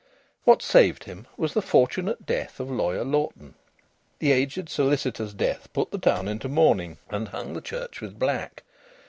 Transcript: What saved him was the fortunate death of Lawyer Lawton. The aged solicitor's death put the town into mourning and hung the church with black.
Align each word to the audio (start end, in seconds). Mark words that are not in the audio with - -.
What 0.45 0.63
saved 0.63 1.03
him 1.03 1.27
was 1.37 1.53
the 1.53 1.61
fortunate 1.61 2.25
death 2.25 2.59
of 2.59 2.71
Lawyer 2.71 3.03
Lawton. 3.05 3.53
The 4.17 4.31
aged 4.31 4.67
solicitor's 4.67 5.31
death 5.31 5.71
put 5.73 5.91
the 5.91 5.99
town 5.99 6.27
into 6.27 6.49
mourning 6.49 6.97
and 7.11 7.27
hung 7.27 7.53
the 7.53 7.61
church 7.61 8.01
with 8.01 8.17
black. 8.17 8.63